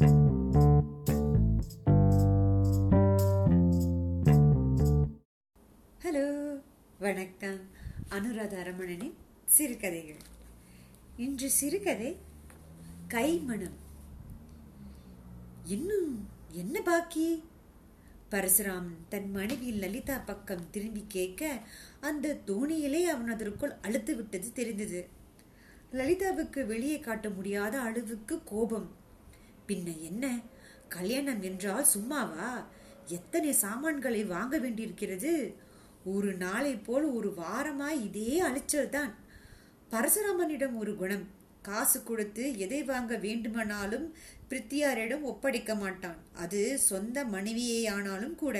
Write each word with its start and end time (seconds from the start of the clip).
Hello 0.00 0.12
வணக்கம். 6.98 7.58
அனுராதா 8.08 8.62
ரமணனின் 8.62 9.14
சிறுகதைகள். 9.44 10.16
இன்று 11.16 11.50
சிறுகதை 11.50 12.16
கைமணம். 13.08 13.76
இன்னும் 15.64 16.28
என்ன 16.50 16.80
பாக்கி? 16.80 17.42
பரசுராம் 18.30 18.88
தன் 19.08 19.30
மனைவி 19.30 19.70
லலிதா 19.70 20.18
பக்கம் 20.18 20.70
திரும்பி 20.70 21.04
கேட்க 21.08 21.60
அந்த 22.00 22.38
தோணியிலே 22.46 23.02
அவன் 23.02 23.28
அதற்குள் 23.28 23.72
அழுத்து 23.82 24.16
விட்டது 24.16 24.52
தெரிந்தது. 24.52 25.08
லலிதாவுக்கு 25.92 26.66
வெளியே 26.66 27.00
காட்ட 27.00 27.30
முடியாத 27.30 27.80
அளவுக்கு 27.80 28.44
கோபம். 28.44 28.99
பின்ன 29.70 30.00
என்ன? 30.00 30.24
கல்யாணம் 30.88 31.42
என்றால் 31.42 31.90
சும்மாவா? 31.96 32.50
எத்தனை 33.06 33.52
சாமான்களை 33.52 34.24
வாங்க 34.24 34.58
வேண்டியிருக்கிறது? 34.58 35.32
ஒரு 36.04 36.30
நாளை 36.34 36.72
போல் 36.76 37.04
ஒரு 37.04 37.30
வாரமாய் 37.36 38.04
இதே 38.04 38.38
அலைச்சல் 38.38 38.88
தான் 38.88 39.12
பரசுராமனிடம் 39.90 40.76
ஒரு 40.76 40.96
குணம். 40.96 41.26
காசு 41.62 42.02
கொடுத்து 42.02 42.58
எதை 42.58 42.82
வாங்க 42.82 43.16
வேண்டுமானாலும் 43.16 44.14
பிரித்தியாரிடம் 44.50 45.22
ஒப்படைக்க 45.22 45.74
மாட்டான். 45.74 46.18
அது 46.34 46.78
சொந்த 46.78 47.24
மனைவியே 47.24 47.86
ஆனாலும் 47.86 48.34
கூட. 48.34 48.56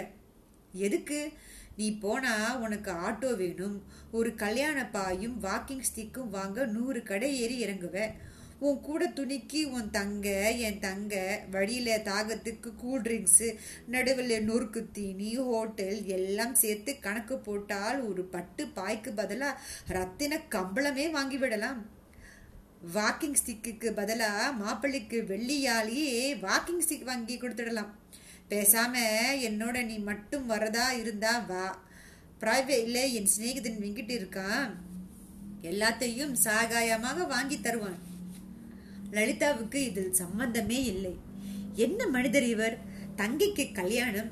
எதுக்கு? 0.73 1.21
நீ 1.77 1.87
போனா 1.99 2.59
உனக்கு 2.59 2.91
ஆட்டோ 2.93 3.37
வேணும். 3.37 3.83
ஒரு 4.13 4.35
கல்யாண 4.35 4.87
பாயும் 4.87 5.43
வாக்கிங் 5.45 5.83
ஸ்டிக்கும் 5.91 6.29
வாங்க 6.29 6.67
நூறு 6.67 7.03
கடை 7.03 7.31
ஏறி 7.41 7.65
இறங்குவ. 7.65 7.97
உன் 8.61 8.81
கூட 8.81 9.03
துணிக்கு 9.07 9.61
உன் 9.77 9.91
தங்க 9.91 10.29
என் 10.67 10.79
தங்க 10.79 11.15
வழியில் 11.51 12.03
தாகத்துக்கு 12.09 12.71
கூல்ட்ரிங்க்ஸு 12.83 13.49
நடுவில் 13.87 14.35
நொறுக்கு 14.49 14.81
தீனி 14.93 15.31
ஹோட்டல் 15.37 16.05
எல்லாம் 16.17 16.55
சேர்த்து 16.55 16.99
கணக்கு 16.99 17.39
போட்டால் 17.39 18.09
ஒரு 18.09 18.25
பட்டு 18.25 18.65
பாய்க்கு 18.67 19.13
பதிலாக 19.13 19.61
ரத்தின 19.87 20.41
கம்பளமே 20.51 21.07
வாங்கிவிடலாம் 21.17 21.81
வாக்கிங் 22.95 23.39
ஸ்டிக்கு 23.41 23.89
பதிலாக 24.01 24.53
மாப்பிள்ளைக்கு 24.53 25.19
வெள்ளியாலேயே 25.31 26.21
வாக்கிங் 26.45 26.85
ஸ்டிக் 26.87 27.09
வாங்கி 27.11 27.39
கொடுத்துடலாம். 27.39 27.91
பேசாம 28.51 28.95
என்னோட 29.49 29.85
நீ 29.85 29.99
மட்டும் 30.11 30.51
வரதா 30.51 30.87
இருந்தா 30.99 31.39
வா. 31.39 31.67
பிரைவேட்ல 32.41 33.01
என் 33.13 33.29
சிநேகிதன் 33.37 33.83
வெங்கிட்டு 33.83 34.15
இருக்கான். 34.21 34.71
எல்லாத்தையும் 35.63 36.35
சாகாயமாக 36.45 37.27
வாங்கி 37.27 37.61
தருவான். 37.61 37.99
லலிதாவுக்கு 39.11 39.79
இதில் 39.89 40.19
சம்பந்தமே 40.23 40.81
இல்லை. 40.85 41.15
என்ன 41.77 42.07
மனிதர் 42.07 42.47
இவர்? 42.49 42.77
தங்கைக்கு 43.17 43.65
கல்யாணம்? 43.73 44.31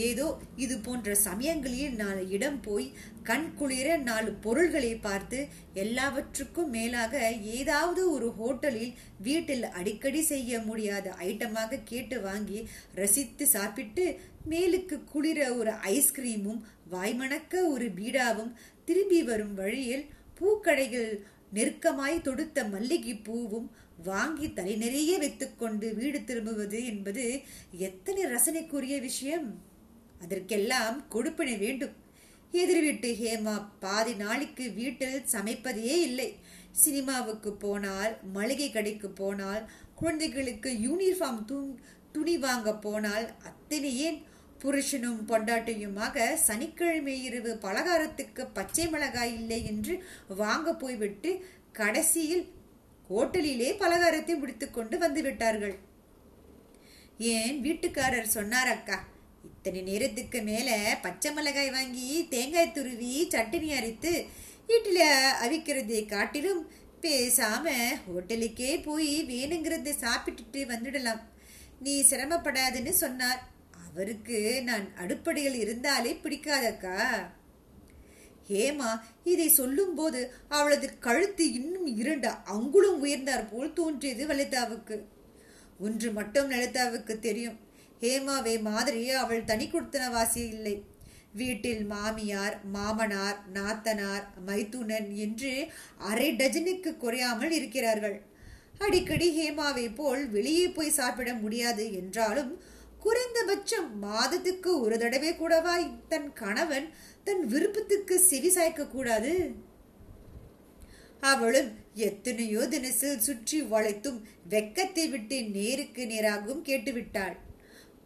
ஏதோ 0.00 0.26
இது 0.56 0.74
போன்ற 0.78 1.14
சமயங்களில் 1.14 1.94
நாலு 1.94 2.22
இடம் 2.28 2.58
போய் 2.62 2.86
கண் 3.22 3.48
குளிர 3.54 3.88
நாலு 3.98 4.30
பொருள்களை 4.44 4.92
பார்த்து 4.96 5.38
எல்லாவற்றுக்கும் 5.74 6.70
மேலாக 6.70 7.14
ஏதாவது 7.58 8.02
ஒரு 8.12 8.28
ஹோட்டலில் 8.38 8.92
வீட்டில் 9.18 9.66
அடிக்கடி 9.70 10.22
செய்ய 10.22 10.60
முடியாத 10.60 11.14
ஐட்டமாக 11.26 11.80
கேட்டு 11.84 12.18
வாங்கி 12.20 12.60
ரசித்து 12.94 13.46
சாப்பிட்டு 13.46 14.06
மேலுக்கு 14.48 14.98
குளிர 15.04 15.40
ஒரு 15.54 15.74
ஐஸ்கிரீமும் 15.94 16.62
வாய்மணக்க 16.92 17.54
ஒரு 17.68 17.88
பீடாவும் 17.98 18.54
திரும்பி 18.84 19.20
வரும் 19.22 19.54
வழியில் 19.54 20.06
பூக்கடைகள் 20.40 21.10
நெருக்கமாய் 21.52 22.16
தொடுத்த 22.22 22.64
மல்லிகை 22.64 23.14
பூவும் 23.22 23.68
வாங்கி 24.04 24.46
தலை 24.52 24.74
நிறைய 24.76 25.12
வைத்துக்கொண்டு 25.18 25.86
வீடு 25.94 26.18
திரும்புவது 26.24 26.78
என்பது 26.84 27.24
எத்தனை 27.88 28.22
ரசனைக்குரிய 28.24 28.96
விஷயம். 29.00 29.48
அதற்கெல்லாம் 30.22 30.96
கொடுப்பினை 31.14 31.56
வேண்டும். 31.58 31.94
எதிர் 32.52 32.82
வீட்டு 32.86 33.08
ஹேமா 33.20 33.54
பாதி 33.80 34.14
நாளைக்கு 34.14 34.64
வீட்டில் 34.80 35.18
சமைப்பதே 35.34 35.94
இல்லை. 36.08 36.28
சினிமாவுக்கு 36.82 37.52
போனால் 37.64 38.12
மளிகை 38.32 38.68
கடைக்கு 38.70 39.08
போனால் 39.20 39.62
குழந்தைகளுக்கு 39.94 40.70
யூனிஃபார்ம் 40.86 41.44
துணி 42.12 42.34
வாங்க 42.38 42.68
போனால் 42.74 43.26
அத்தனை 43.50 43.90
ஏன்? 44.06 44.18
புருஷனும் 44.62 45.20
பொண்டாட்டியுமாக 45.28 46.24
சனிக்கிழமை 46.46 47.14
இரவு 47.26 47.52
பலகாரத்துக்கு 47.64 48.42
பச்சை 48.56 48.86
மிளகாய் 48.88 49.34
இல்லை 49.34 49.58
என்று 49.66 49.94
வாங்க 50.42 50.74
போய்விட்டு 50.74 51.30
கடைசியில் 51.72 52.44
ஹோட்டலிலே 53.10 53.70
பலகாரத்தை 53.82 54.34
முடித்துக்கொண்டு 54.38 54.98
வந்து 54.98 55.22
விட்டார்கள் 55.22 55.76
ஏன் 57.18 57.56
வீட்டுக்காரர் 57.64 58.34
சொன்னார் 58.36 58.68
அக்கா 58.68 58.98
இத்தனை 59.44 59.80
நேரத்துக்கு 59.82 60.38
மேலே 60.42 60.76
பச்சை 61.02 61.30
மிளகாய் 61.32 61.70
வாங்கி 61.70 62.26
தேங்காய் 62.30 62.72
துருவி 62.72 63.14
சட்னி 63.34 63.70
அரைத்து 63.78 64.12
வீட்டில் 64.66 65.02
அவிக்கிறதை 65.44 66.00
காட்டிலும் 66.06 66.62
பேசாம 67.02 67.66
ஹோட்டலுக்கே 68.06 68.70
போய் 68.82 69.12
வேணுங்கிறத 69.30 69.92
சாப்பிட்டுட்டு 70.04 70.60
வந்துடலாம். 70.72 71.22
நீ 71.80 71.92
சிரமப்படாதுன்னு 72.10 72.92
சொன்னார். 73.02 73.40
அவருக்கு 73.86 74.62
நான் 74.62 74.86
அடுப்படையில் 75.02 75.58
இருந்தாலே 75.64 76.12
பிடிக்காதக்கா. 76.24 76.98
ஹேமா 78.50 78.90
இதை 79.24 79.48
சொல்லும்போது 79.60 80.20
அவளது 80.48 80.86
கழுத்து 80.98 81.44
இன்னும் 81.52 81.88
இரண்டு 82.00 82.30
அங்குலம் 82.54 83.00
உயர்ந்தார் 83.04 83.50
போல் 83.50 83.72
தோன்றியது 83.72 84.24
லலிதாவுக்கு. 84.26 84.96
ஒன்று 85.80 86.08
மட்டும் 86.12 86.48
லலிதாவுக்கு 86.50 87.14
தெரியும். 87.18 87.58
ஹேமாவை 88.00 88.54
மாதிரி 88.60 89.02
அவள் 89.22 89.48
தனி 89.50 89.66
கொடுத்தனவாசி 89.66 90.42
இல்லை. 90.54 90.76
வீட்டில் 91.32 91.82
மாமியார் 91.84 92.56
மாமனார் 92.74 93.38
நாத்தனார் 93.54 94.24
மைத்துனன் 94.46 95.08
என்று 95.24 95.52
அரை 96.10 96.28
டஜனுக்கு 96.36 96.90
குறையாமல் 96.96 97.50
இருக்கிறார்கள். 97.50 98.16
அடிக்கடி 98.78 99.28
ஹேமாவை 99.38 99.86
போல் 99.94 100.22
வெளியே 100.28 100.66
போய் 100.68 100.96
சாப்பிட 100.98 101.30
முடியாது 101.34 101.84
என்றாலும் 101.92 102.52
குறைந்தபட்சம் 103.04 103.90
மாதத்துக்கு 103.98 104.70
ஒரு 104.80 104.96
தடவை 104.98 105.32
கூடவா? 105.36 105.74
தன் 106.08 106.30
கணவன் 106.32 106.88
தன் 107.26 107.42
விருப்பத்துக்கு 107.46 108.14
செவி 108.20 108.50
சாய்க்க 108.56 108.86
கூடாது 108.86 109.34
அவளும் 111.22 111.70
எத்தனையோ 112.08 112.62
தினசில் 112.66 113.24
சுற்றி 113.26 113.58
வளைத்தும் 113.62 114.18
வெக்கத்தை 114.50 115.04
விட்டு 115.10 115.36
நேருக்கு 115.56 116.02
நேராகவும் 116.06 116.62
கேட்டுவிட்டாள். 116.62 117.36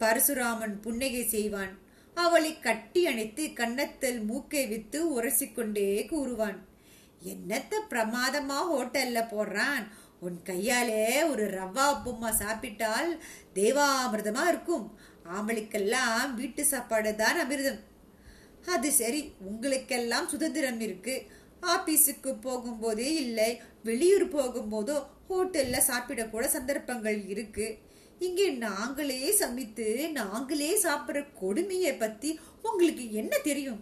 பரசுராமன் 0.00 0.74
புன்னகை 0.80 1.22
செய்வான். 1.24 1.72
அவளை 2.16 2.50
கட்டி 2.60 3.02
அணைத்து 3.06 3.44
கன்னத்தில் 3.52 4.20
மூக்கை 4.20 4.64
வித்து 4.66 5.00
உரசிக்கொண்டே 5.16 5.88
கூறுவான். 6.06 6.58
என்னத்த 7.32 7.74
பிரமாதமா 7.90 8.58
ஹோட்டல்ல 8.72 9.18
போடுறான் 9.30 9.84
உன் 10.26 10.36
கையாலே 10.48 11.06
ஒரு 11.32 11.44
ரவா 11.58 11.84
உப்புமா 11.94 12.30
சாப்பிட்டால் 12.42 13.10
தேவாமிர்தமா 13.58 14.42
இருக்கும். 14.52 14.86
ஆம்பளுக்கெல்லாம் 15.36 16.34
வீட்டு 16.40 16.62
சாப்பாடு 16.72 17.10
தான் 17.22 17.40
அமிர்தம். 17.44 17.80
அது 18.74 18.88
சரி 19.00 19.20
உங்களுக்கெல்லாம் 19.50 20.30
சுதந்திரம் 20.32 20.80
இருக்கு. 20.86 21.14
ஆபீஸுக்கு 21.74 22.30
போகும்போதே 22.46 23.10
இல்லை 23.24 23.48
வெளியூர் 23.88 24.26
போகும்போதோ 24.36 24.96
ஹோட்டல்ல 25.28 25.76
சாப்பிடக்கூட 25.90 26.44
சந்தர்ப்பங்கள் 26.56 27.18
இருக்கு. 27.32 27.66
இங்கே 28.26 28.46
நாங்களே 28.66 29.20
சமைத்து 29.42 29.86
நாங்களே 30.20 30.72
சாப்பிட்ற 30.84 31.22
கொடுமையை 31.40 31.92
பத்தி 32.02 32.30
உங்களுக்கு 32.68 33.04
என்ன 33.20 33.34
தெரியும்? 33.48 33.80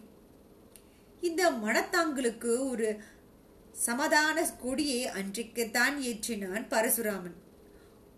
இந்த 1.28 1.42
மனத்தாங்களுக்கு 1.64 2.53
ஒரு 2.70 2.88
சமாதான 3.72 4.43
கொடியை 4.43 5.06
அன்றைக்குத்தான் 5.06 5.99
ஏற்றினான் 5.99 6.66
பரசுராமன். 6.69 7.33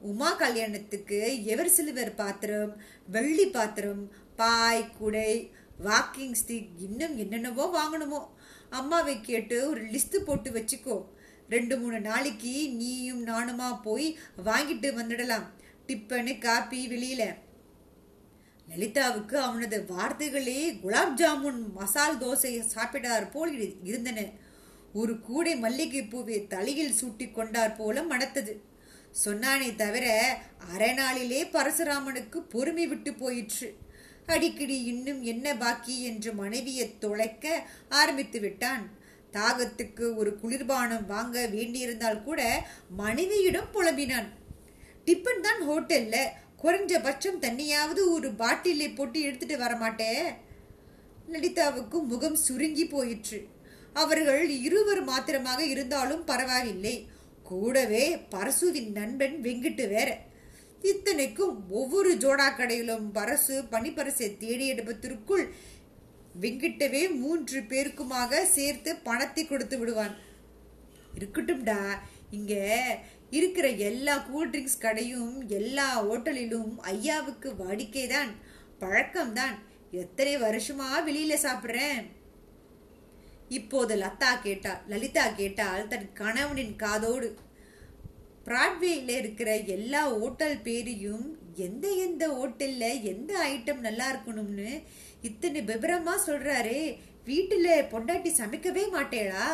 உமா 0.00 0.32
கல்யாணத்துக்கு 0.32 1.44
எவர் 1.44 1.70
சிலுவர் 1.70 2.14
பாத்திரம் 2.14 2.76
வெள்ளி 3.08 3.46
பாத்திரம் 3.46 4.12
பாய் 4.36 4.90
குடை 4.98 5.52
வாக்கிங் 5.84 6.34
ஸ்டிக் 6.46 6.68
இன்னும் 6.78 7.16
என்னென்னவோ 7.16 7.80
வாங்கணுமோ. 7.80 8.26
அம்மாவை 8.70 9.20
கேட்டு 9.20 9.68
ஒரு 9.68 9.84
லிஸ்ட் 9.84 10.16
போட்டு 10.16 10.50
வச்சுக்கோ. 10.50 11.04
ரெண்டு 11.48 11.78
மூணு 11.78 12.00
நாளைக்கு 12.00 12.70
நீயும் 12.70 13.26
நானுமா 13.26 13.82
போய் 13.82 14.18
வாங்கிட்டு 14.44 14.92
வந்துடலாம். 14.94 15.46
டிப்பனு 15.86 16.38
காப்பி 16.38 16.88
வெளியில. 16.88 17.34
லலிதாவுக்கு 18.76 19.34
அவனது 19.34 19.84
வார்த்தைகளே 19.86 20.72
குலாப் 20.74 21.14
ஜாமுன் 21.16 21.72
மசால் 21.72 22.18
தோசை 22.18 22.60
சாப்பிடார் 22.60 23.28
போல் 23.28 23.84
இருந்தன. 23.84 24.42
ஒரு 24.94 25.20
கூடை 25.20 25.56
மல்லிகை 25.56 26.02
பூவை 26.02 26.46
தலையில் 26.46 26.94
சூட்டி 27.00 27.32
கொண்டார் 27.32 27.76
போல 27.76 28.02
மணத்தது. 28.02 28.52
சொன்னானே 29.24 29.74
தவிர 29.76 30.06
அரை 30.72 30.92
நாளிலே 30.92 31.44
பரசுராமனுக்கு 31.44 32.38
பொறுமை 32.48 32.86
விட்டு 32.86 33.12
போயிற்று. 33.14 33.68
அடிக்கடி 34.26 34.84
இன்னும் 34.84 35.22
என்ன 35.22 35.56
பாக்கி 35.56 36.02
என்று 36.02 36.32
மனைவியை 36.32 36.98
தொலைக்க 36.98 37.62
ஆரம்பித்து 37.88 38.40
விட்டான். 38.40 38.84
தாகத்துக்கு 39.32 40.16
ஒரு 40.16 40.38
குளிர்பானம் 40.42 41.06
வாங்க 41.06 41.46
வேண்டியிருந்தால் 41.46 42.22
கூட 42.22 42.66
மனைவியிடம் 42.96 43.72
புலம்பினான். 43.72 44.28
டிப்பன் 45.04 45.40
தான் 45.40 45.62
ஹோட்டல்ல 45.70 46.16
குறைஞ்சபட்சம் 46.62 47.42
தண்ணியாவது 47.46 48.02
ஒரு 48.12 48.30
பாட்டிலை 48.32 48.88
போட்டு 48.94 49.20
எடுத்துட்டு 49.20 49.56
வரமாட்டே. 49.56 50.12
லலிதாவுக்கு 51.32 51.98
முகம் 52.02 52.36
சுருங்கி 52.36 52.86
போயிற்று. 52.86 53.40
அவர்கள் 54.02 54.44
இருவர் 54.66 55.02
மாத்திரமாக 55.02 55.60
இருந்தாலும் 55.64 56.24
பரவாயில்லை. 56.24 56.96
கூடவே 57.42 58.04
பரசுவின் 58.34 58.90
நண்பன் 58.92 59.36
வெங்கிட்டு 59.42 59.84
வேற. 59.88 60.10
இத்தனைக்கும் 60.92 61.70
ஒவ்வொரு 61.70 62.10
ஜோடா 62.14 62.48
கடையிலும் 62.56 63.06
பரசு 63.14 63.54
பனிப்பரசை 63.74 64.28
தேடி 64.42 64.66
எடுப்பதற்குள் 64.72 65.44
வெங்கிட்டவே 66.40 67.02
மூன்று 67.20 67.58
பேருக்குமாக 67.60 68.42
சேர்த்து 68.56 68.96
பணத்தை 69.08 69.44
கொடுத்து 69.46 69.78
விடுவான். 69.78 70.14
இருக்கட்டும்டா 71.18 71.80
இங்க 72.30 72.54
இருக்கிற 73.30 73.66
எல்லா 73.90 74.14
கூல் 74.18 74.50
ட்ரிங்க்ஸ் 74.50 74.82
கடையும் 74.84 75.34
எல்லா 75.58 75.86
ஹோட்டலிலும் 76.06 76.72
ஐயாவுக்கு 76.94 77.50
வாடிக்கைதான் 77.62 78.32
பழக்கம்தான். 78.80 79.56
எத்தனை 80.02 80.34
வருஷமா 80.36 80.88
வெளியில 81.08 81.34
சாப்பிட்றேன்? 81.46 82.02
இப்போது 83.48 83.96
லதா 83.96 84.40
கேட்டாள். 84.42 84.80
லலிதா 84.88 85.28
கேட்டால் 85.28 85.88
தன் 85.88 86.12
கணவனின் 86.14 86.76
காதோடு 86.76 87.36
பிராட்வேயில் 88.44 89.08
இருக்கிற 89.08 89.56
எல்லா 89.56 90.08
ஹோட்டல் 90.08 90.58
பேரையும் 90.58 91.38
எந்த 91.54 91.88
எந்த 91.88 92.28
ஹோட்டலில் 92.28 93.02
எந்த 93.02 93.46
ஐட்டம் 93.48 93.78
நல்லா 93.78 94.06
இருக்கணும்னு 94.14 94.82
இத்தனை 95.22 95.62
விபரமாக 95.62 96.24
சொல்கிறாரே 96.24 96.98
வீட்டில் 97.24 97.88
பொண்டாட்டி 97.90 98.30
சமைக்கவே 98.38 98.84
மாட்டேளா? 98.92 99.46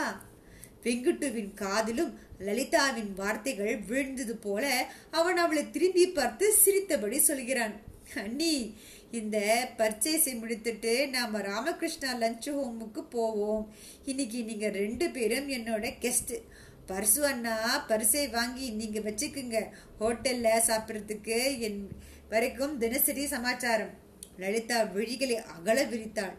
வெங்குட்டுவின் 0.83 1.55
காதிலும் 1.55 2.19
லலிதாவின் 2.39 3.13
வார்த்தைகள் 3.15 3.77
விழுந்தது 3.77 4.37
போல 4.37 4.87
அவன் 5.11 5.37
அவளை 5.37 5.71
திரும்பி 5.71 6.07
பார்த்து 6.07 6.53
சிரித்தபடி 6.53 7.19
சொல்கிறான். 7.19 7.89
அண்ணி 8.15 8.75
இந்த 9.11 9.69
பர்ச்சேஸை 9.79 10.33
முடித்துட்டு 10.41 11.09
நாம் 11.09 11.35
ராமகிருஷ்ணா 11.35 12.15
லஞ்ச் 12.15 12.47
ஹோமுக்கு 12.47 13.01
போவோம். 13.11 13.75
இன்னைக்கு 14.05 14.45
நீங்கள் 14.45 14.73
ரெண்டு 14.73 15.11
பேரும் 15.11 15.49
என்னோட 15.49 15.87
கெஸ்ட்டு 16.01 16.43
பர்சு 16.89 17.19
அண்ணா 17.19 17.79
பரிசை 17.79 18.29
வாங்கி 18.29 18.71
நீங்கள் 18.71 19.03
வச்சுக்குங்க. 19.03 19.69
ஹோட்டலில் 20.01 20.67
சாப்பிட்றதுக்கு 20.67 21.59
என் 21.59 21.89
வரைக்கும் 22.29 22.79
தினசரி 22.79 23.27
சமாச்சாரம். 23.27 23.91
லலிதா 24.39 24.83
விழிகளை 24.83 25.35
அகல 25.35 25.85
விரித்தாள். 25.85 26.37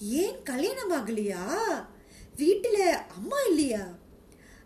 ஏன் 0.00 0.42
கல்யாணம் 0.42 0.92
ஆகலையா? 0.92 1.42
வீட்டில் 2.36 2.94
அம்மா 3.08 3.36
இல்லையா? 3.48 3.96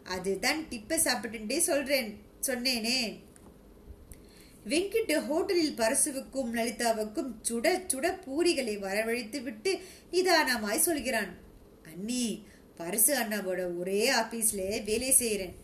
அதுதான் 0.05 0.67
டிப்பை 0.71 0.99
சாப்பிட்டுட்டே 1.05 1.59
சொல்கிறேன் 1.59 2.19
சொன்னேனே. 2.47 3.25
வெங்கிட் 4.69 5.13
ஹோட்டலில் 5.29 5.77
பரசுவுக்கும் 5.77 6.51
லலிதாவுக்கும் 6.53 7.31
சுட 7.49 7.67
சுட 7.93 8.07
பூரிகளை 8.25 8.75
வரவழைத்து 8.79 9.43
விட்டு 9.43 9.79
நிதானமாய் 10.13 10.85
சொல்கிறான். 10.87 11.33
அண்ணி 11.85 12.47
பரசு 12.79 13.13
அண்ணாவோட 13.15 13.79
ஒரே 13.79 14.11
ஆபீஸ்ல 14.11 14.85
வேலை 14.85 15.11
செய்யறேன் 15.19 15.55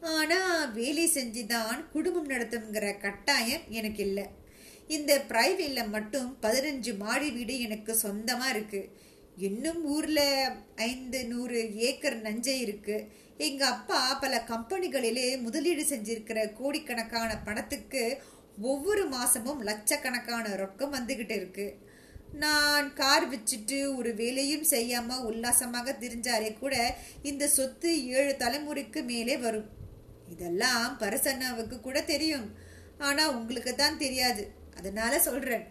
ஆனா 0.00 0.64
வேலை 0.64 1.06
செஞ்சுதான் 1.08 1.88
குடும்பம் 1.92 2.28
நடத்துங்கிற 2.28 2.98
கட்டாயம் 2.98 3.60
எனக்கு 3.68 4.02
இல்லை. 4.02 4.26
இந்த 4.88 5.24
பிரைவேட்ல 5.28 5.88
மட்டும் 5.88 6.36
பதினஞ்சு 6.42 6.96
மாடி 6.96 7.30
வீடு 7.30 7.60
எனக்கு 7.60 7.92
சொந்தமா 8.02 8.46
இருக்கு. 8.48 8.88
இன்னும் 9.36 9.84
ஊர்ல 9.84 10.20
ஐந்து 10.76 11.26
நூறு 11.26 11.74
ஏக்கர் 11.74 12.20
நஞ்சை 12.20 12.60
இருக்கு. 12.60 13.06
எங்க 13.38 13.66
அப்பா 13.66 14.14
பல 14.14 14.44
கம்பெனிகளிலே 14.46 15.40
முதலீடு 15.40 15.82
செஞ்சிருக்கிற 15.82 16.52
கோடிக்கணக்கான 16.52 17.38
பணத்துக்கு 17.38 18.22
ஒவ்வொரு 18.60 19.08
மாசமும் 19.08 19.60
லட்சக்கணக்கான 19.60 20.48
ரொக்கம் 20.48 20.94
வந்துகிட்டு 20.96 21.34
இருக்கு. 21.36 21.76
நான் 22.32 22.92
கார் 22.92 23.26
வச்சுட்டு 23.30 23.96
ஒரு 23.96 24.14
வேலையும் 24.14 24.66
செய்யாம 24.70 25.16
உல்லாசமாக 25.20 25.96
திரிஞ்சாலே 26.00 26.58
கூட 26.58 26.96
இந்த 27.22 27.48
சொத்து 27.48 28.06
ஏழு 28.06 28.36
தலைமுறைக்கு 28.38 29.04
மேலே 29.04 29.36
வரும். 29.36 29.68
இதெல்லாம் 30.28 30.98
பரசண்ணாவுக்கு 30.98 31.80
கூட 31.80 32.02
தெரியும். 32.02 32.54
ஆனா 32.98 33.30
உங்களுக்கு 33.30 33.74
தான் 33.74 33.98
தெரியாது. 33.98 34.50
அதனால 34.76 35.18
சொல்றேன். 35.18 35.66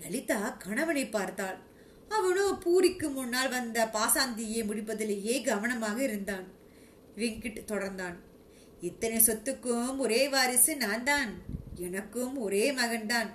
லலிதா 0.00 0.56
கணவனை 0.64 1.06
பார்த்தாள். 1.06 1.58
அவனோ 2.08 2.58
பூரிக்கு 2.64 3.12
முன்னால் 3.12 3.48
வந்த 3.48 3.90
பாசாந்தியை 3.92 4.60
முடிப்பதிலேயே 4.70 5.42
கவனமாக 5.42 6.02
இருந்தான். 6.02 6.46
வெங்கிட் 7.16 7.68
தொடர்ந்தான். 7.72 8.16
இத்தனை 8.80 9.18
சொத்துக்கும் 9.18 9.96
ஒரே 9.96 10.28
வாரிசு 10.28 10.76
நான் 10.76 11.04
தான் 11.04 11.30
எனக்கும் 11.74 12.36
ஒரே 12.36 12.72
மகன்தான். 12.72 13.28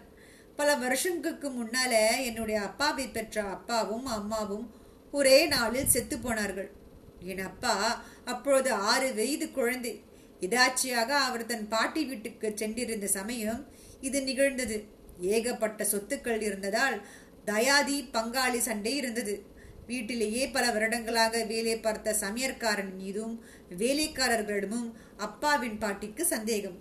பல 0.56 0.75
வருஷங்களுக்கு 0.75 1.50
முன்னால 1.50 1.94
என்னுடைய 2.24 2.62
அப்பாவை 2.62 3.07
பெற்ற 3.07 3.44
அப்பாவும் 3.44 4.06
அம்மாவும் 4.06 4.72
ஒரே 5.12 5.48
நாளில் 5.48 5.88
செத்து 5.88 6.19
போனார்கள். 6.19 6.72
என் 7.19 7.40
அப்பா 7.40 8.04
அப்பொழுது 8.25 8.72
ஆறு 8.72 9.13
வயது 9.13 9.51
குழந்தை. 9.51 10.04
இதாச்சியாக 10.42 11.07
அவர் 11.07 11.46
தன் 11.46 11.68
பாட்டி 11.68 12.06
வீட்டுக்கு 12.06 12.54
சென்றிருந்த 12.56 13.07
சமயம் 13.07 13.68
இது 14.01 14.24
நிகழ்ந்தது. 14.24 14.88
ஏகப்பட்ட 15.19 15.84
சொத்துக்கள் 15.84 16.42
இருந்ததால் 16.42 17.01
தயாதி 17.46 18.10
பங்காளி 18.13 18.57
சண்டை 18.57 18.96
இருந்தது. 18.96 19.46
வீட்டிலேயே 19.88 20.44
பல 20.47 20.65
வருடங்களாக 20.71 21.44
வேலை 21.44 21.75
பார்த்த 21.77 22.15
சமையற்காரன் 22.21 22.94
மீதும் 22.95 23.35
வேலைக்காரர்களிடமும் 23.81 24.89
அப்பாவின் 25.18 25.77
பாட்டிக்கு 25.77 26.25
சந்தேகம். 26.25 26.77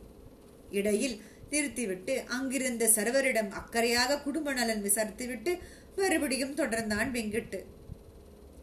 இடையில் 0.70 1.16
நிறுத்திவிட்டு 1.50 2.14
அங்கிருந்த 2.26 2.84
சர்வரிடம் 2.88 3.50
அக்கறையாக 3.60 4.20
குடும்ப 4.22 4.52
நலன் 4.52 4.84
விசாரித்துவிட்டு 4.84 5.54
மறுபடியும் 5.96 6.54
தொடர்ந்தான் 6.54 7.10
வெங்கிட்டு. 7.16 7.60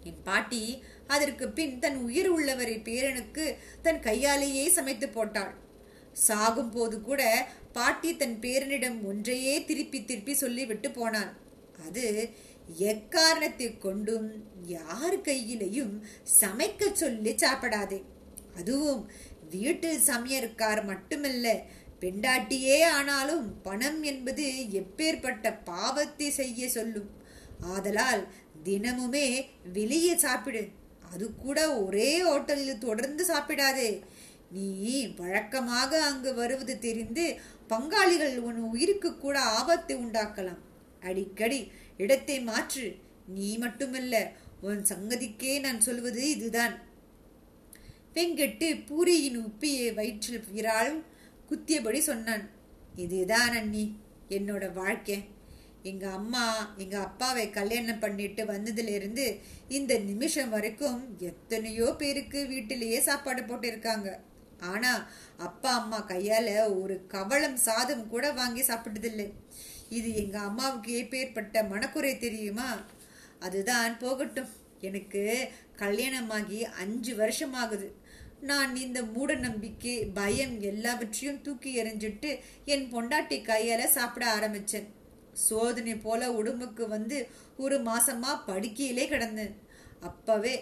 என் 0.03 0.21
பாட்டி 0.23 0.83
அதற்கு 1.07 1.45
பின் 1.49 1.79
தன் 1.79 1.97
உயிர் 1.97 2.29
உள்ளவரை 2.29 2.77
பேரனுக்கு 2.87 3.45
தன் 3.81 3.99
கையாலேயே 3.99 4.65
சமைத்து 4.69 5.09
போட்டாள். 5.09 5.53
சாகும் 6.27 6.71
போது 6.71 6.95
கூட 7.01 7.21
பாட்டி 7.73 8.09
தன் 8.17 8.37
பேரனிடம் 8.41 8.97
ஒன்றையே 9.03 9.65
திருப்பி 9.65 9.99
திருப்பி 10.05 10.33
சொல்லிவிட்டு 10.33 10.89
போனான் 10.91 11.31
அது 11.87 12.05
எக்காரணத்தை 12.77 13.77
கொண்டும் 13.77 14.29
யார் 14.61 15.17
கையிலையும் 15.21 16.01
சமைக்க 16.41 16.91
சொல்லி 16.93 17.33
சாப்பிடாதே. 17.35 18.03
அதுவும் 18.55 19.09
வீட்டு 19.49 19.99
சமையற்கார் 19.99 20.85
மட்டுமல்ல 20.85 21.61
பெண்டாட்டியே 21.99 22.83
ஆனாலும் 22.83 23.61
பணம் 23.61 24.03
என்பது 24.03 24.45
எப்பேற்பட்ட 24.81 25.57
பாவத்தை 25.63 26.29
செய்ய 26.29 26.69
சொல்லும். 26.69 27.09
ஆதலால் 27.59 28.27
தினமுமே 28.63 29.45
வெளியே 29.73 30.15
சாப்பிடு. 30.15 30.67
அது 31.13 31.35
கூட 31.35 31.77
ஒரே 31.83 32.21
ஹோட்டலில் 32.21 32.77
தொடர்ந்து 32.77 33.25
சாப்பிடாதே. 33.25 34.03
நீ 34.51 35.07
வழக்கமாக 35.15 36.01
அங்கு 36.03 36.33
வருவது 36.33 36.79
தெரிந்து 36.79 37.39
பங்காளிகள் 37.69 38.37
உன் 38.37 38.59
உயிருக்கு 38.59 39.17
கூட 39.17 39.39
ஆபத்தை 39.39 39.95
உண்டாக்கலாம். 39.95 40.61
அடிக்கடி 40.99 41.71
இடத்தை 42.03 42.37
மாற்று. 42.49 42.85
நீ 43.37 43.49
மட்டுமல்ல 43.57 44.15
உன் 44.67 44.83
சங்கதிக்கே 44.91 45.53
நான் 45.59 45.85
சொல்வது 45.87 46.21
இதுதான். 46.35 46.75
வெங்கட்டு 48.15 48.67
பூரியின் 48.87 49.39
உப்பியை 49.47 49.89
வயிற்றில் 49.97 50.45
விரால் 50.55 50.95
குத்தியபடி 51.49 51.99
சொன்னான். 52.11 52.45
இதுதான் 52.95 53.53
அண்ணி 53.59 53.83
என்னோட 54.37 54.65
வாழ்க்கை. 54.73 55.17
எங்க 55.89 56.05
அம்மா 56.09 56.45
எங்க 56.77 56.95
அப்பாவை 56.99 57.45
கல்யாணம் 57.49 57.99
பண்ணிட்டு 57.99 58.43
வந்ததுலேருந்து 58.45 59.25
இந்த 59.77 59.93
நிமிஷம் 60.09 60.49
வரைக்கும் 60.49 60.97
எத்தனையோ 61.29 61.87
பேருக்கு 62.01 62.39
வீட்டிலேயே 62.47 62.99
சாப்பாடு 62.99 63.41
போட்டிருக்காங்க. 63.41 64.09
ஆனா 64.71 64.91
அப்பா 65.47 65.71
அம்மா 65.81 65.99
கையால 66.07 66.49
ஒரு 66.81 66.95
கவளம் 67.07 67.59
சாதம் 67.67 68.07
கூட 68.13 68.25
வாங்கி 68.39 68.61
சாப்பிட்டதில்லை. 68.61 69.27
இது 69.89 70.09
எங்க 70.15 70.39
அம்மாவுக்கு 70.39 70.91
ஏற்பேற்பட்ட 70.93 71.63
மனக்குறை 71.63 72.17
தெரியுமா? 72.17 72.69
அதுதான் 73.39 73.97
போகட்டும். 73.99 74.51
எனக்கு 74.87 75.23
கல்யாணமாகி 75.75 76.59
அஞ்சு 76.63 77.15
வருஷம் 77.15 77.53
ஆகுது 77.53 77.87
நான் 78.49 78.75
இந்த 78.75 78.99
மூட 79.03 79.35
நம்பிக்கை 79.35 79.95
பயம் 80.13 80.53
எல்லாவற்றையும் 80.61 81.41
தூக்கி 81.41 81.71
எறிஞ்சிட்டு 81.81 82.29
என் 82.65 82.85
பொண்டாட்டி 82.93 83.37
கையால 83.47 83.85
சாப்பிட 83.85 84.25
ஆரம்பிச்சேன். 84.35 84.87
சோதனை 85.47 85.95
போல 85.95 86.31
உடம்புக்கு 86.31 86.87
வந்து 86.87 87.17
ஒரு 87.57 87.79
மாசமா 87.79 88.43
படுக்கையிலே 88.47 89.05
கிடந்தேன். 89.09 89.55
அப்பவே 89.99 90.55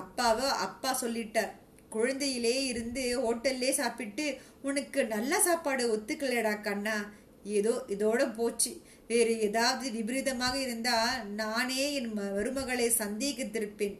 அப்பாவோ 0.00 0.46
அப்பா 0.66 0.90
சொல்லிட்டார் 1.00 1.52
குழந்தையிலே 1.90 2.56
இருந்து 2.64 3.02
ஹோட்டல்லே 3.24 3.70
சாப்பிட்டு 3.70 4.24
உனக்கு 4.62 5.00
நல்ல 5.06 5.40
சாப்பாடு 5.40 5.84
ஒத்துக்கலடா 5.96 6.54
கண்ணா. 6.60 6.96
ஏதோ 7.44 7.84
இதோட 7.88 8.34
போச்சு. 8.34 8.82
வேறு 9.08 9.40
ஏதாவது 9.40 9.90
விபரீதமாக 9.90 10.58
இருந்தால் 10.58 11.28
நானே 11.28 11.94
என் 11.94 12.18
மருமகளை 12.18 12.86
சந்தேகித்திருப்பேன். 12.98 13.96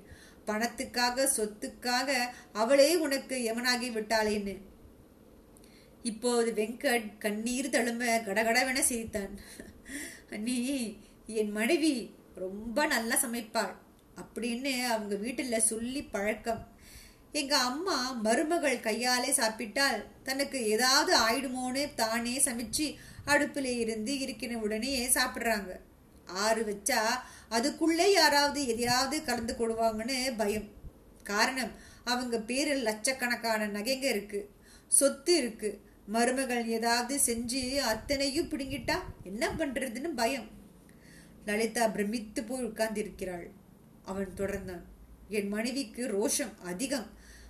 பணத்துக்காக 0.47 1.29
சொத்துக்காக 1.37 2.13
அவளே 2.53 2.97
உனக்கு 2.97 3.55
எவனாகி 3.55 3.89
விட்டாளேன்னு. 3.93 4.57
இப்போது 6.03 6.53
வெங்கட் 6.53 7.19
கண்ணீர் 7.19 7.71
தழும்ப 7.71 8.05
கடகடவென 8.27 8.81
சிரித்தான். 8.81 9.41
நீ 10.31 10.59
என் 11.27 11.51
மனைவி 11.51 12.15
ரொம்ப 12.35 12.87
நல்லா 12.87 13.17
சமைப்பாள். 13.17 13.75
அப்படின்னு 14.21 14.85
அவங்க 14.85 15.15
வீட்டில் 15.15 15.61
சொல்லி 15.61 16.03
பழக்கம். 16.03 16.73
எங்க 17.33 17.57
அம்மா 17.57 18.13
மருமகள் 18.13 18.81
கையாலே 18.81 19.33
சாப்பிட்டால் 19.33 20.05
தனக்கு 20.23 20.65
ஏதாவது 20.65 21.13
ஆயிடுமோன்னு 21.19 21.95
தானே 21.95 22.41
சமைச்சு 22.45 22.95
அடுப்பில் 23.25 23.79
இருந்து 23.79 24.19
இருக்கிற 24.19 24.59
உடனே 24.59 25.09
சாப்பிட்றாங்க. 25.09 25.81
ஆறு 26.27 26.65
வச்சா 26.65 27.01
அதுக்குள்ளே 27.49 28.13
யாராவது 28.13 28.67
எதையாவது 28.67 29.25
கலந்து 29.25 29.55
கொடுவாங்கன்னு 29.59 30.37
பயம். 30.37 30.69
காரணம் 31.23 31.71
அவங்க 32.05 32.39
பேரில் 32.39 32.83
லட்சக்கணக்கான 32.83 33.67
நகைங்க 33.67 34.03
இருக்கு. 34.03 34.51
சொத்து 34.89 35.37
இருக்கு. 35.37 35.81
மருமகள் 36.07 36.67
ஏதாவது 36.67 37.21
செஞ்சு 37.27 37.77
அத்தனையும் 37.77 38.49
பிடுங்கிட்டா 38.49 38.99
என்ன 39.23 39.49
பண்றதுன்னு 39.49 40.09
பயம். 40.09 40.49
லலிதா 41.47 41.89
பிரமித்து 41.89 42.45
போய் 42.45 42.65
உட்கார்ந்திருக்கிறாள். 42.65 43.47
அவன் 44.05 44.33
தொடர்ந்தான். 44.37 44.83
என் 45.29 45.49
மனைவிக்கு 45.49 46.09
ரோஷம் 46.09 46.59
அதிகம். 46.65 47.07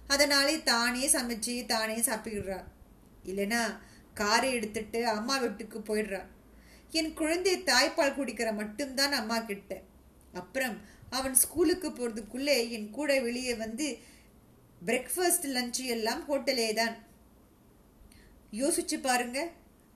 அதனாலே 0.06 0.62
தானே 0.62 1.08
சமைச்சு 1.08 1.66
தானே 1.66 1.96
சாப்பிடுறா. 1.96 2.64
இல்லைனா 3.24 3.78
காரை 4.14 4.52
எடுத்துட்டு 4.52 5.06
அம்மா 5.08 5.36
வீட்டுக்கு 5.38 5.78
போயிடுறா. 5.78 6.20
என் 6.90 7.12
குழந்தை 7.14 7.52
தாய்ப்பால் 7.58 8.16
குடிக்கிற 8.16 8.54
மட்டும்தான் 8.54 9.12
அம்மா 9.12 9.38
கிட்ட. 9.38 9.80
அப்புறம் 10.32 10.76
அவன் 11.10 11.34
ஸ்கூலுக்கு 11.34 11.88
போகிறதுக்குள்ளே 11.90 12.70
என் 12.70 12.90
கூட 12.90 13.20
வெளியே 13.20 13.54
வந்து 13.54 13.98
பிரேக்ஃபாஸ்ட் 14.86 15.46
லஞ்ச் 15.56 15.80
எல்லாம் 15.86 16.22
ஹோட்டலே 16.30 16.74
தான். 16.74 16.96
யோசிச்சு 18.52 18.96
பாருங்க. 19.02 19.50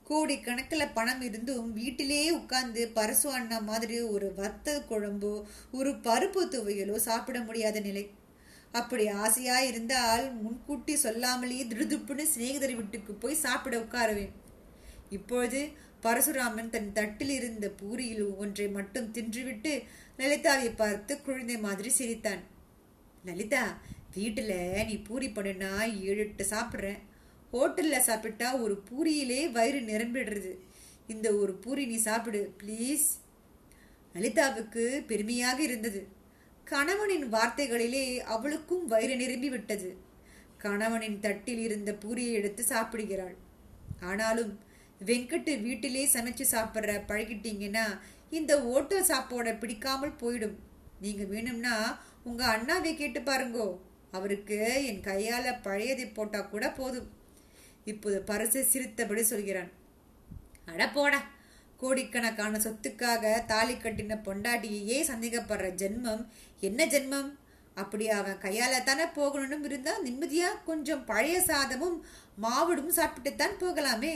கோடி 0.04 0.40
கணக்கில் 0.40 0.94
பணம் 0.94 1.20
இருந்தும் 1.20 1.72
வீட்டிலேயே 1.72 2.28
உட்காந்து 2.37 2.82
பரசு 2.94 3.26
அண்ணா 3.26 3.58
மாதிரி 3.58 4.00
ஒரு 4.00 4.32
வத்த 4.37 4.76
குழம்போ 4.90 5.32
ஒரு 5.72 5.90
பருப்பு 5.90 6.42
துவையலோ 6.52 6.96
சாப்பிட 6.96 7.40
முடியாத 7.40 7.80
நிலை. 7.80 8.04
அப்படி 8.72 9.08
ஆசையா 9.08 9.60
இருந்தால் 9.60 10.25
முன்கூட்டி 10.42 10.94
சொல்லாமலேயே 11.04 11.64
திருதுப்புன்னு 11.66 12.25
சிநேகிதர் 12.32 12.75
வீட்டுக்கு 12.75 13.12
போய் 13.14 13.42
சாப்பிட 13.44 13.76
உட்காருவேன். 13.78 14.32
இப்பொழுது 15.10 15.60
பரசுராமன் 16.04 16.70
தன் 16.70 16.92
தட்டில் 16.92 17.30
இருந்த 17.30 17.66
பூரியில் 17.80 18.37
ஒன்றை 18.37 18.68
மட்டும் 18.68 19.12
தின்றுவிட்டு 19.12 19.82
லலிதாவை 20.18 20.76
பார்த்து 20.76 21.22
குழந்தை 21.22 21.56
மாதிரி 21.58 21.88
சிரித்தான். 21.88 22.42
லலிதா 23.25 23.62
வீட்டில் 24.14 24.84
நீ 24.88 24.96
பூரி 25.08 25.28
பண்ணுனா 25.28 25.72
ஏழு 26.02 26.22
எட்டு 26.25 26.44
சாப்பிட்றேன். 26.50 27.00
ஹோட்டலில் 27.52 28.06
சாப்பிட்டா 28.08 28.60
ஒரு 28.60 28.82
பூரியிலே 28.90 29.50
வயிறு 29.52 29.80
நிரம்பிடுறது. 29.80 30.52
இந்த 31.06 31.34
ஒரு 31.34 31.54
பூரி 31.54 31.87
நீ 31.87 31.96
சாப்பிடு 31.96 32.54
ப்ளீஸ் 32.62 33.06
லலிதாவுக்கு 34.14 34.84
பெருமையாக 35.06 35.62
இருந்தது. 35.62 36.00
கணவனின் 36.70 37.26
வார்த்தைகளிலே 37.32 38.18
அவளுக்கும் 38.34 38.87
வயிறு 38.87 39.16
நிரம்பி 39.16 39.48
விட்டது. 39.48 39.96
கணவனின் 40.58 41.20
தட்டில் 41.20 41.58
இருந்த 41.58 41.90
பூரியை 41.92 42.32
எடுத்து 42.32 42.62
சாப்பிடுகிறாள். 42.68 43.37
ஆனாலும் 44.00 44.52
வெங்கட்டு 45.06 45.62
வீட்டிலே 45.62 46.02
சமைச்சு 46.06 46.44
சாப்பிட்ற 46.50 46.94
பழகிட்டீங்கன்னா 47.08 47.84
இந்த 48.30 48.52
ஓட்டல் 48.62 49.06
சாப்போட 49.06 49.58
பிடிக்காமல் 49.58 50.18
போயிடும். 50.20 50.56
நீங்க 51.00 51.25
வேணும்னா 51.25 51.75
உங்க 52.25 52.42
அண்ணாவை 52.56 52.92
கேட்டு 52.96 53.20
பாருங்கோ. 53.20 53.68
அவருக்கு 54.10 54.58
என் 54.87 55.02
கையால 55.02 55.46
பழையதை 55.62 56.06
போட்டா 56.14 56.40
கூட 56.40 56.66
போதும். 56.72 57.08
இப்போது 57.84 58.22
பரசு 58.26 58.60
சிரித்தபடி 58.62 59.22
சொல்கிறான். 59.22 59.70
அட 60.64 60.88
போடா. 60.88 61.20
கோடிக்கணக்கான 61.76 62.58
சொத்துக்காக 62.58 63.44
தாலி 63.44 63.75
கட்டின 63.75 64.14
பொண்டாட்டியையே 64.26 64.96
சந்தேகப்படுற 65.10 65.66
ஜென்மம் 65.82 66.22
என்ன 66.60 66.86
ஜென்மம்? 66.86 67.30
அப்படி 67.74 68.08
அவன் 68.08 68.38
கையால் 68.38 68.84
தானே 68.84 69.04
போகணும்னு 69.04 69.64
இருந்தால் 69.64 70.02
நிம்மதியாக 70.02 70.62
கொஞ்சம் 70.64 71.04
பழைய 71.04 71.38
சாதமும் 71.46 71.98
மாவுடும் 72.42 72.96
சாப்பிட்டுத்தான் 72.96 73.56
போகலாமே. 73.60 74.14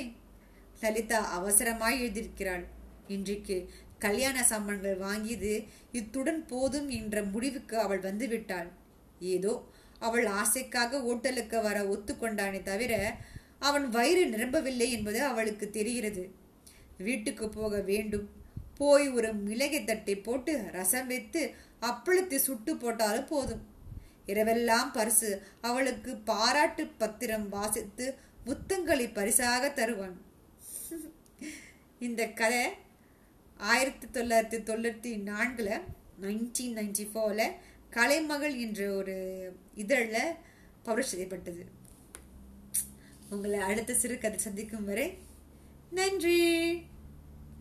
லலிதா 0.80 1.18
அவசரமாய் 1.38 2.00
எழுதியிருக்கிறாள். 2.02 2.64
இன்றைக்கு 3.06 3.70
கல்யாண 3.98 4.44
சாமான்கள் 4.44 4.98
வாங்கியது 4.98 5.66
இத்துடன் 5.92 6.46
போதும் 6.46 6.88
என்ற 6.88 7.22
முடிவுக்கு 7.22 7.78
அவள் 7.78 8.00
வந்து 8.00 8.28
விட்டாள் 8.28 8.70
ஏதோ 9.18 9.52
அவள் 9.98 10.26
ஆசைக்காக 10.26 11.00
ஓட்டலுக்கு 11.02 11.62
வர 11.62 11.78
ஒத்துக்கொண்டானே 11.82 12.62
தவிர 12.62 13.14
அவன் 13.58 13.88
வயிறு 13.88 14.26
நிரம்பவில்லை 14.28 14.92
என்பது 14.92 15.24
அவளுக்கு 15.24 15.70
தெரிகிறது. 15.70 16.30
வீட்டுக்கு 16.98 17.48
போக 17.48 17.80
வேண்டும். 17.80 18.28
போய் 18.78 19.08
ஒரு 19.08 19.34
மிளகை 19.34 19.84
தட்டை 19.84 20.16
போட்டு 20.16 20.52
ரசம் 20.72 21.06
வைத்து 21.06 21.54
அப்பளத்தை 21.82 22.34
சுட்டு 22.34 22.76
போட்டாலும் 22.76 23.26
போதும். 23.26 23.62
இரவெல்லாம் 24.26 24.92
பரிசு 24.92 25.30
அவளுக்கு 25.60 26.16
பாராட்டு 26.16 26.86
பத்திரம் 26.86 27.48
வாசித்து 27.48 28.06
முத்தங்களை 28.46 29.12
பரிசாக 29.12 29.68
தருவான். 29.68 30.16
இந்த 31.98 32.22
கதை 32.26 32.62
ஆயிரத்தி 33.56 34.06
தொள்ளாயிரத்தி 34.06 34.58
தொண்ணூற்றி 34.68 35.22
நான்கில் 35.22 35.72
நைன்டீன் 36.20 36.76
நைன்டி 36.76 37.04
ஃபோரில் 37.12 37.54
கலைமகள் 37.90 38.56
என்ற 38.56 38.94
ஒரு 38.94 39.16
இதழில் 39.74 40.36
பப்ளிஷ் 40.84 41.12
செய்யப்பட்டது. 41.12 41.62
உங்களை 43.30 43.58
அடுத்த 43.60 43.94
சிறு 43.94 44.18
கதை 44.18 44.38
சந்திக்கும் 44.38 44.84
வரை 44.84 45.06
நன்றி! 45.90 46.38